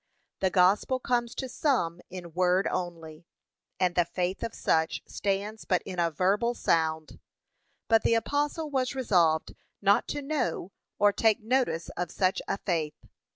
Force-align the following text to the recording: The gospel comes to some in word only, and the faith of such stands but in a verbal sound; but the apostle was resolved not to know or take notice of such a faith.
The 0.39 0.49
gospel 0.49 0.99
comes 0.99 1.35
to 1.35 1.47
some 1.47 2.01
in 2.09 2.33
word 2.33 2.65
only, 2.71 3.27
and 3.79 3.93
the 3.93 4.03
faith 4.03 4.41
of 4.41 4.55
such 4.55 5.03
stands 5.05 5.63
but 5.63 5.83
in 5.85 5.99
a 5.99 6.09
verbal 6.09 6.55
sound; 6.55 7.19
but 7.87 8.01
the 8.01 8.15
apostle 8.15 8.67
was 8.71 8.95
resolved 8.95 9.53
not 9.79 10.07
to 10.07 10.23
know 10.23 10.71
or 10.97 11.13
take 11.13 11.39
notice 11.43 11.89
of 11.89 12.09
such 12.09 12.41
a 12.47 12.57
faith. 12.57 13.05